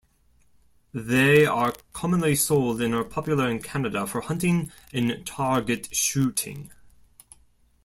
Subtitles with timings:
[0.95, 6.71] They are commonly sold and are popular in Canada for hunting and target shooting.